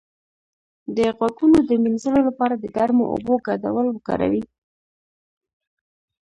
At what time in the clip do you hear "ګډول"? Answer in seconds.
3.47-3.85